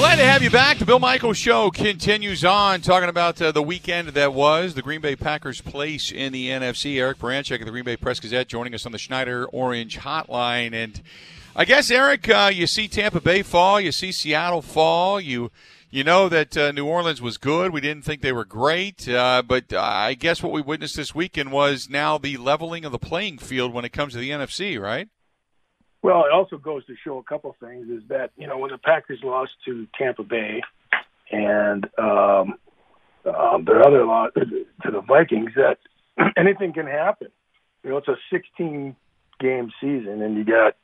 [0.00, 0.78] Glad to have you back.
[0.78, 5.02] The Bill Michaels Show continues on, talking about uh, the weekend that was the Green
[5.02, 6.98] Bay Packers' place in the NFC.
[6.98, 10.72] Eric Baranczyk of the Green Bay Press Gazette joining us on the Schneider Orange Hotline.
[10.72, 11.02] And
[11.54, 15.50] I guess, Eric, uh, you see Tampa Bay fall, you see Seattle fall, you
[15.90, 17.70] you know that uh, New Orleans was good.
[17.70, 21.14] We didn't think they were great, uh, but uh, I guess what we witnessed this
[21.14, 24.80] weekend was now the leveling of the playing field when it comes to the NFC,
[24.80, 25.10] right?
[26.02, 28.78] Well, it also goes to show a couple things is that, you know, when the
[28.78, 30.62] Packers lost to Tampa Bay
[31.30, 32.54] and um,
[33.26, 35.78] um, their other loss to the Vikings, that
[36.36, 37.28] anything can happen.
[37.84, 38.96] You know, it's a 16
[39.38, 40.76] game season and you got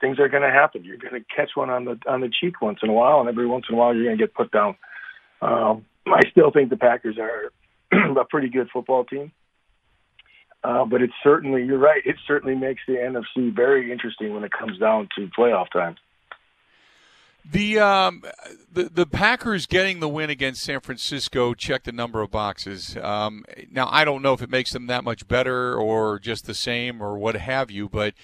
[0.00, 0.84] things are going to happen.
[0.84, 3.28] You're going to catch one on the on the cheek once in a while, and
[3.28, 4.76] every once in a while you're going to get put down.
[5.40, 7.52] Um, I still think the Packers are
[8.20, 9.32] a pretty good football team.
[10.64, 14.52] Uh, but it certainly, you're right, it certainly makes the NFC very interesting when it
[14.52, 15.96] comes down to playoff time.
[17.48, 18.22] The um,
[18.72, 22.96] the the Packers getting the win against San Francisco checked a number of boxes.
[22.96, 26.54] Um, now I don't know if it makes them that much better or just the
[26.54, 28.14] same or what have you, but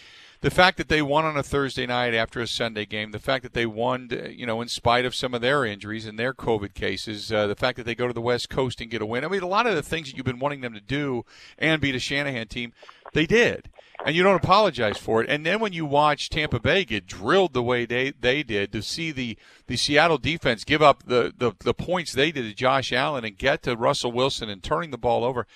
[0.42, 3.44] the fact that they won on a Thursday night after a Sunday game, the fact
[3.44, 6.75] that they won, you know, in spite of some of their injuries and their COVID
[6.75, 9.25] cases, uh, the fact that they go to the West Coast and get a win.
[9.25, 11.25] I mean, a lot of the things that you've been wanting them to do
[11.58, 12.72] and beat a Shanahan team,
[13.12, 13.70] they did.
[14.04, 15.31] And you don't apologize for it.
[15.31, 18.82] And then when you watch Tampa Bay get drilled the way they, they did, to
[18.82, 19.38] see the,
[19.69, 23.38] the Seattle defense give up the, the, the points they did to Josh Allen and
[23.38, 25.47] get to Russell Wilson and turning the ball over.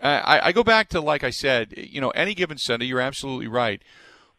[0.00, 3.00] Uh, I, I go back to, like I said, you know, any given Sunday, you're
[3.00, 3.82] absolutely right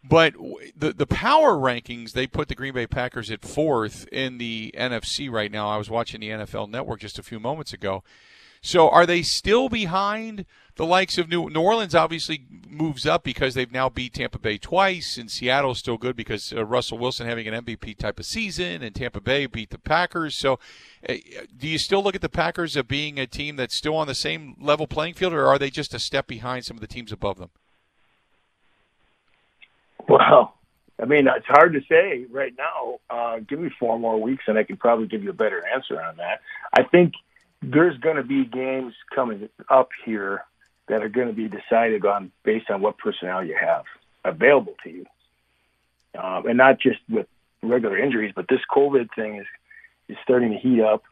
[0.03, 0.33] but
[0.75, 5.29] the the power rankings they put the Green Bay Packers at fourth in the NFC
[5.29, 5.69] right now.
[5.69, 8.03] I was watching the NFL Network just a few moments ago.
[8.63, 10.45] So are they still behind
[10.75, 11.95] the likes of New, New Orleans?
[11.95, 16.53] Obviously moves up because they've now beat Tampa Bay twice, and Seattle's still good because
[16.53, 20.37] uh, Russell Wilson having an MVP type of season, and Tampa Bay beat the Packers.
[20.37, 20.59] So,
[21.09, 21.15] uh,
[21.57, 24.15] do you still look at the Packers as being a team that's still on the
[24.15, 27.11] same level playing field, or are they just a step behind some of the teams
[27.11, 27.49] above them?
[30.09, 30.55] Well,
[31.01, 32.99] I mean, it's hard to say right now.
[33.09, 35.99] Uh, give me four more weeks, and I can probably give you a better answer
[35.99, 36.41] on that.
[36.71, 37.13] I think
[37.61, 40.45] there's going to be games coming up here
[40.87, 43.85] that are going to be decided on based on what personnel you have
[44.23, 45.05] available to you,
[46.21, 47.27] um, and not just with
[47.63, 49.47] regular injuries, but this COVID thing is
[50.07, 51.03] is starting to heat up,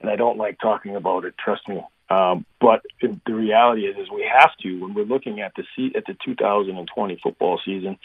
[0.00, 1.34] and I don't like talking about it.
[1.36, 1.82] Trust me.
[2.10, 5.64] Um, but the reality is, is we have to when we're looking at the
[5.96, 7.98] at the 2020 football season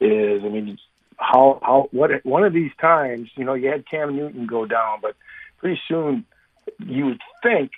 [0.00, 0.78] is, I mean,
[1.16, 4.98] how how what one of these times, you know, you had Cam Newton go down,
[5.02, 5.16] but
[5.58, 6.24] pretty soon
[6.78, 7.72] you would think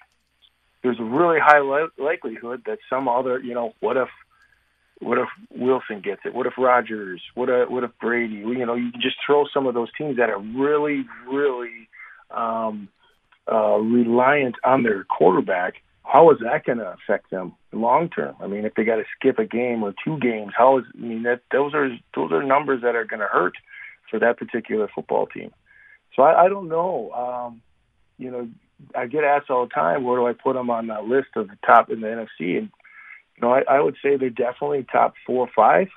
[0.82, 4.09] there's a really high li- likelihood that some other, you know, what if
[5.00, 6.34] what if Wilson gets it?
[6.34, 7.20] What if Rodgers?
[7.35, 8.37] What if what if Brady?
[8.37, 11.88] You know, you can just throw some of those teams that are really, really
[12.31, 12.88] um,
[13.50, 18.34] uh, reliant on their quarterback how is that going to affect them long term?
[18.40, 20.84] I mean, if they got to skip a game or two games, how is?
[20.94, 23.54] I mean, that those are those are numbers that are going to hurt
[24.10, 25.52] for that particular football team.
[26.14, 27.10] So I, I don't know.
[27.12, 27.62] Um,
[28.19, 28.49] you know,
[28.94, 31.49] I get asked all the time, where do I put them on that list of
[31.49, 32.58] the top in the NFC?
[32.58, 32.70] And
[33.37, 35.88] you know, I, I would say they're definitely top four or five.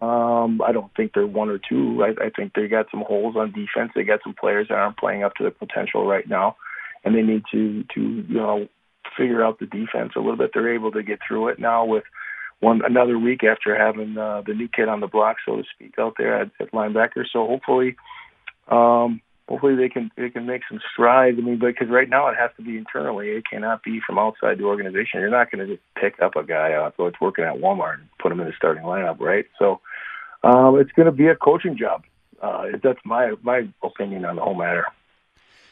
[0.00, 2.04] Um, I don't think they're one or two.
[2.04, 3.92] I, I think they got some holes on defense.
[3.94, 6.56] They got some players that aren't playing up to their potential right now,
[7.04, 8.68] and they need to to you know
[9.16, 10.50] figure out the defense a little bit.
[10.54, 12.04] They're able to get through it now with
[12.60, 15.98] one another week after having uh, the new kid on the block, so to speak,
[15.98, 17.24] out there at, at linebacker.
[17.30, 17.96] So hopefully,
[18.68, 21.38] um, hopefully they can they can make some strides.
[21.38, 23.28] I mean, because right now it has to be internally.
[23.28, 25.20] It cannot be from outside the organization.
[25.20, 27.94] You're not going to just pick up a guy off out that's working at Walmart
[27.94, 29.46] and put him in the starting lineup, right?
[29.58, 29.80] So
[30.42, 32.04] um, it's going to be a coaching job.
[32.40, 34.86] Uh, that's my my opinion on the whole matter.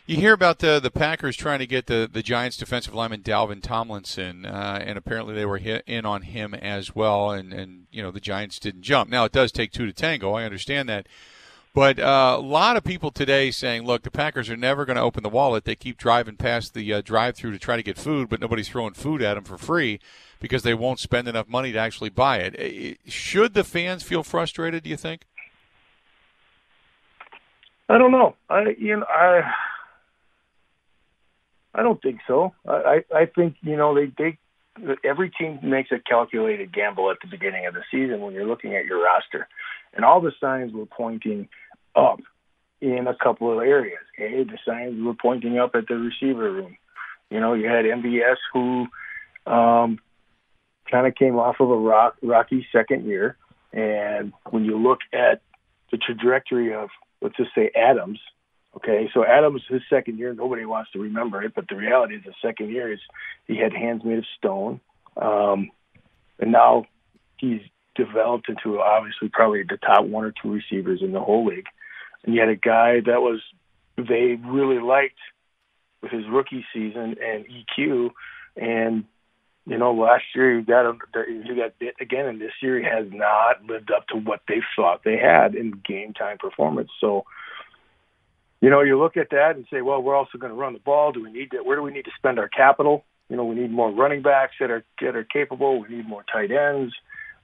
[0.07, 3.63] You hear about the the Packers trying to get the, the Giants defensive lineman Dalvin
[3.63, 8.11] Tomlinson, uh, and apparently they were in on him as well, and, and you know
[8.11, 9.09] the Giants didn't jump.
[9.09, 10.35] Now it does take two to tango.
[10.35, 11.07] I understand that,
[11.73, 15.03] but uh, a lot of people today saying, look, the Packers are never going to
[15.03, 15.65] open the wallet.
[15.65, 18.93] They keep driving past the uh, drive-through to try to get food, but nobody's throwing
[18.93, 20.01] food at them for free
[20.39, 22.99] because they won't spend enough money to actually buy it.
[23.07, 24.83] Should the fans feel frustrated?
[24.83, 25.23] Do you think?
[27.89, 28.37] I don't know.
[28.51, 29.51] I you know I
[31.75, 32.55] I don't think so.
[32.69, 34.39] I I think you know they they
[35.05, 38.77] every team makes a calculated gamble at the beginning of the season when you're looking
[38.77, 39.49] at your roster,
[39.93, 41.49] and all the signs were pointing
[41.97, 42.21] up
[42.81, 44.03] in a couple of areas.
[44.19, 46.77] A, the signs were pointing up at the receiver room.
[47.31, 48.87] You know, you had MVS who
[49.47, 49.99] um,
[50.91, 53.37] kind of came off of a rock, rocky second year,
[53.73, 55.41] and when you look at
[55.91, 56.91] the trajectory of
[57.21, 58.21] let's just say Adams,
[58.77, 62.25] Okay, so Adams, his second year, nobody wants to remember it, but the reality is
[62.25, 62.99] the second year is
[63.47, 64.81] he had hands made of stone,
[65.17, 65.71] um,
[66.41, 66.85] and now
[67.37, 67.61] he's
[67.95, 71.67] developed into obviously probably the top one or two receivers in the whole league.
[72.25, 73.41] And had a guy that was
[73.97, 75.19] they really liked
[76.03, 78.11] with his rookie season and EQ,
[78.57, 79.05] and
[79.67, 83.07] you know last year he got he got bit again, and this year he has
[83.13, 86.91] not lived up to what they thought they had in game time performance.
[87.01, 87.25] So
[88.65, 90.79] you know, you look at that and say, well, we're also going to run the
[90.79, 91.13] ball.
[91.13, 91.59] Do we need to?
[91.59, 93.05] Where do we need to spend our capital?
[93.29, 95.83] You know, we need more running backs that are that are capable.
[95.83, 96.95] We need more tight ends.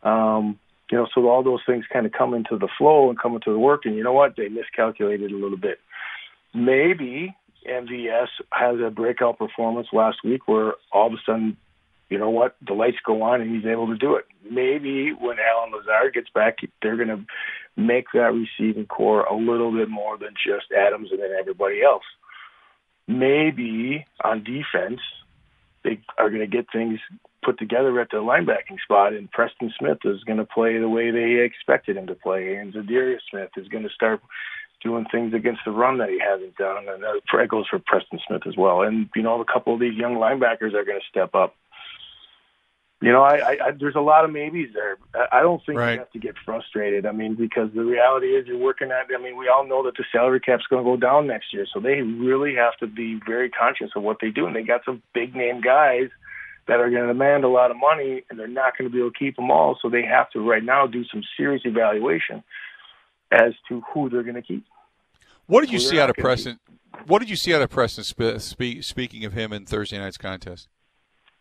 [0.02, 0.58] Um,
[0.90, 3.52] you know, so all those things kind of come into the flow and come into
[3.52, 3.82] the work.
[3.84, 4.34] And you know what?
[4.34, 5.78] They miscalculated a little bit.
[6.54, 7.36] Maybe
[7.68, 11.58] MVS has a breakout performance last week where all of a sudden,
[12.10, 14.26] you know what, the lights go on and he's able to do it.
[14.48, 17.24] Maybe when Allen Lazard gets back, they're going to
[17.76, 22.02] make that receiving corps a little bit more than just Adams and then everybody else.
[23.06, 25.00] Maybe on defense,
[25.84, 26.98] they are going to get things
[27.42, 31.10] put together at the linebacking spot, and Preston Smith is going to play the way
[31.10, 34.20] they expected him to play, and Za'Darius Smith is going to start
[34.82, 38.42] doing things against the run that he hasn't done, and that goes for Preston Smith
[38.46, 38.82] as well.
[38.82, 41.54] And you know, a couple of these young linebackers are going to step up
[43.02, 44.98] you know, I, I, I there's a lot of maybes there.
[45.32, 45.94] I don't think right.
[45.94, 47.06] you have to get frustrated.
[47.06, 49.06] I mean, because the reality is you're working at.
[49.14, 51.66] I mean, we all know that the salary cap's going to go down next year,
[51.72, 54.46] so they really have to be very conscious of what they do.
[54.46, 56.10] And they got some big name guys
[56.68, 59.00] that are going to demand a lot of money, and they're not going to be
[59.00, 59.78] able to keep them all.
[59.80, 62.44] So they have to right now do some serious evaluation
[63.32, 64.66] as to who they're going to keep.
[65.46, 66.60] What did you see out of Preston?
[67.06, 68.04] What did you see out of Preston?
[68.04, 70.68] Spe- speaking of him in Thursday night's contest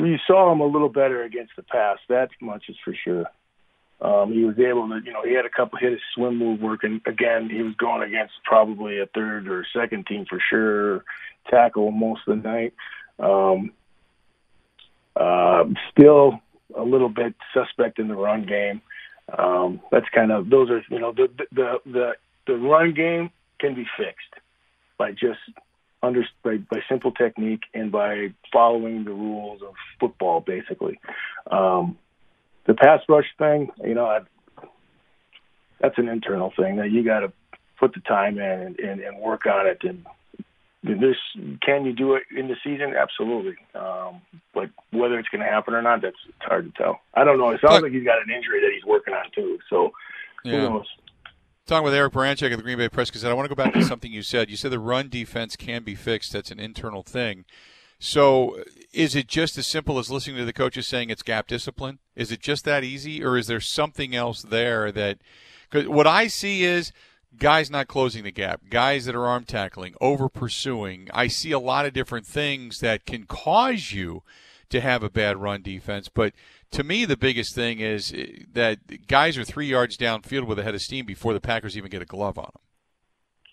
[0.07, 1.98] you saw him a little better against the pass.
[2.07, 3.25] That much is for sure.
[4.01, 6.62] Um, he was able to, you know, he had a couple hit his swim move
[6.62, 7.01] working.
[7.06, 11.04] Again, he was going against probably a third or second team for sure,
[11.50, 12.74] tackle most of the night.
[13.19, 13.74] Um,
[15.18, 16.40] uh, still
[16.75, 18.81] a little bit suspect in the run game.
[19.38, 22.15] Um, that's kind of those are you know the the the
[22.48, 23.29] the run game
[23.60, 24.34] can be fixed
[24.98, 25.39] by just
[26.01, 31.00] under by, by simple technique and by following the rules of football, basically.
[31.51, 31.98] Um,
[32.65, 34.20] the pass rush thing, you know, I,
[35.79, 37.32] that's an internal thing that you got to
[37.79, 39.82] put the time in and, and, and work on it.
[39.84, 40.06] And
[40.84, 41.15] this,
[41.62, 42.94] can you do it in the season?
[42.96, 43.58] Absolutely.
[43.75, 44.22] Um,
[44.53, 47.00] but whether it's going to happen or not, that's it's hard to tell.
[47.13, 47.50] I don't know.
[47.50, 49.60] It sounds but, like he's got an injury that he's working on too.
[49.70, 49.91] So
[50.44, 50.51] yeah.
[50.51, 50.88] who knows?
[51.69, 53.75] Talking with Eric Baranczyk of the Green Bay Press Gazette, I want to go back
[53.75, 54.49] to something you said.
[54.49, 56.33] You said the run defense can be fixed.
[56.33, 57.45] That's an internal thing.
[57.99, 61.99] So, is it just as simple as listening to the coaches saying it's gap discipline?
[62.15, 65.19] Is it just that easy, or is there something else there that?
[65.69, 66.91] Because what I see is
[67.38, 71.07] guys not closing the gap, guys that are arm tackling, over pursuing.
[71.13, 74.23] I see a lot of different things that can cause you
[74.69, 76.33] to have a bad run defense, but
[76.71, 80.63] to me, the biggest thing is eh, that guys are three yards downfield with a
[80.63, 82.61] head of steam before the Packers even get a glove on them.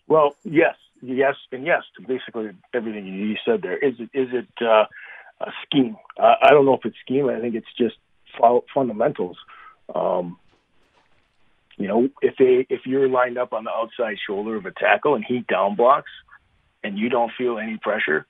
[0.09, 3.77] Well, yes, yes, and yes to basically everything you said there.
[3.77, 4.85] Is it is it uh,
[5.41, 5.97] a scheme?
[6.19, 7.29] I don't know if it's scheme.
[7.29, 7.97] I think it's just
[8.73, 9.37] fundamentals.
[9.95, 10.39] Um,
[11.77, 15.15] you know, if they if you're lined up on the outside shoulder of a tackle
[15.15, 16.11] and he down blocks,
[16.83, 18.27] and you don't feel any pressure,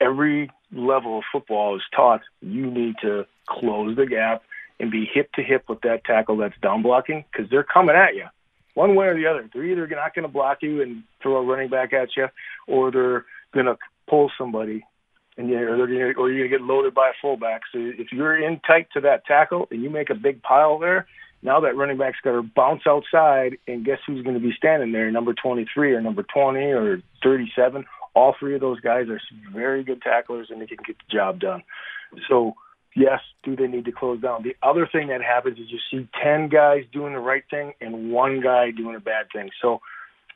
[0.00, 4.42] every level of football is taught you need to close the gap
[4.78, 8.14] and be hip to hip with that tackle that's down blocking because they're coming at
[8.14, 8.26] you
[8.74, 9.48] one way or the other.
[9.52, 12.28] They're either not going to block you and throw a running back at you,
[12.66, 13.76] or they're going to
[14.08, 14.84] pull somebody,
[15.36, 17.62] and you or they're gonna, or you're going to get loaded by a fullback.
[17.72, 21.06] So if you're in tight to that tackle and you make a big pile there,
[21.42, 24.92] now that running back's got to bounce outside, and guess who's going to be standing
[24.92, 25.10] there?
[25.10, 27.84] Number 23 or number 20 or 37.
[28.14, 29.20] All three of those guys are
[29.52, 31.62] very good tacklers, and they can get the job done.
[32.28, 32.54] So
[32.94, 34.42] yes, do they need to close down?
[34.42, 38.10] The other thing that happens is you see 10 guys doing the right thing and
[38.10, 39.50] one guy doing a bad thing.
[39.60, 39.80] So,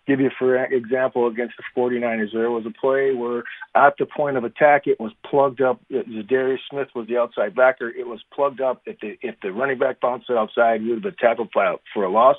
[0.07, 3.43] give you for example against the 49ers, there was a play where
[3.75, 5.81] at the point of attack it was plugged up.
[6.29, 7.89] Darius Smith was the outside backer.
[7.89, 8.83] It was plugged up.
[8.85, 12.05] If the if the running back bounced it outside, he would have been tackled for
[12.05, 12.37] a loss.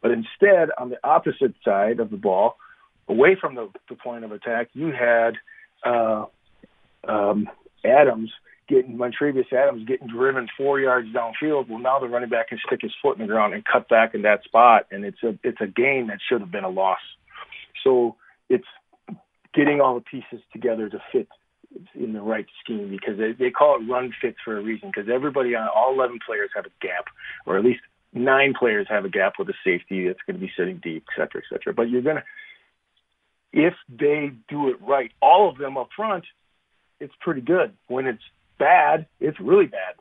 [0.00, 2.56] But instead, on the opposite side of the ball,
[3.08, 5.34] away from the, the point of attack, you had
[5.84, 6.26] uh,
[7.06, 7.48] um,
[7.84, 8.32] Adams
[8.68, 11.68] getting Montravius Adams getting driven four yards downfield.
[11.68, 14.14] Well, now the running back can stick his foot in the ground and cut back
[14.14, 16.98] in that spot, and it's a it's a gain that should have been a loss.
[17.82, 18.16] So
[18.48, 18.66] it's
[19.54, 21.28] getting all the pieces together to fit
[21.94, 25.10] in the right scheme because they, they call it run fits for a reason because
[25.12, 27.06] everybody on all 11 players have a gap
[27.46, 27.80] or at least
[28.12, 31.20] nine players have a gap with a safety that's going to be sitting deep, et
[31.20, 31.74] cetera, et cetera.
[31.74, 32.22] But you're going to,
[33.54, 36.24] if they do it right, all of them up front,
[36.98, 37.72] it's pretty good.
[37.86, 38.22] When it's
[38.58, 39.94] bad, it's really bad.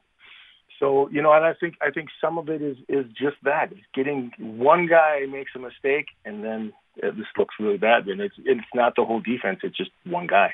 [0.79, 3.71] So you know, and I think I think some of it is is just that.
[3.71, 8.05] It's getting one guy makes a mistake, and then this looks really bad.
[8.07, 10.53] Then it's it's not the whole defense; it's just one guy.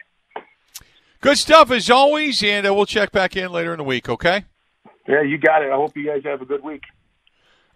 [1.21, 4.09] Good stuff as always, and uh, we'll check back in later in the week.
[4.09, 4.45] Okay.
[5.07, 5.71] Yeah, you got it.
[5.71, 6.83] I hope you guys have a good week.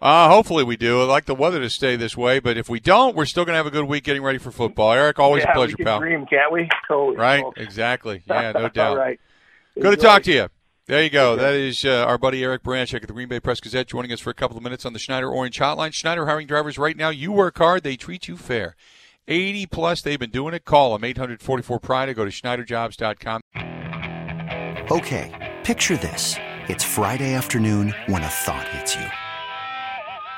[0.00, 1.00] Uh, hopefully we do.
[1.00, 3.54] I like the weather to stay this way, but if we don't, we're still going
[3.54, 4.92] to have a good week getting ready for football.
[4.92, 6.00] Eric, always yeah, a pleasure, we pal.
[6.00, 6.68] Dream, can't we?
[6.88, 7.16] Totally.
[7.16, 7.44] Right?
[7.56, 8.22] Exactly.
[8.34, 8.90] Yeah, no doubt.
[8.90, 9.20] All right.
[9.80, 10.48] Good to talk to you.
[10.86, 11.36] There you go.
[11.36, 14.20] That is uh, our buddy Eric Baranczyk at the Green Bay Press Gazette joining us
[14.20, 15.94] for a couple of minutes on the Schneider Orange Hotline.
[15.94, 17.08] Schneider hiring drivers right now.
[17.08, 18.76] You work hard, they treat you fair.
[19.26, 20.66] 80 plus, they've been doing it.
[20.66, 23.40] Call them 844 Pride or go to SchneiderJobs.com.
[24.90, 26.36] Okay, picture this.
[26.68, 29.06] It's Friday afternoon when a thought hits you.